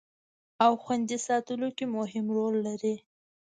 [0.63, 2.95] او خوندي ساتلو کې مهم رول لري